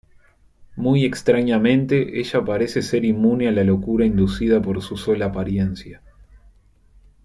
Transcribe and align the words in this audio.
Muy 0.75 1.05
extrañamente, 1.05 2.19
ella 2.19 2.43
parece 2.43 2.81
ser 2.81 3.05
inmune 3.05 3.47
a 3.47 3.51
la 3.51 3.63
locura 3.63 4.03
inducida 4.03 4.59
por 4.59 4.81
su 4.81 4.97
sola 4.97 5.25
apariencia. 5.27 6.01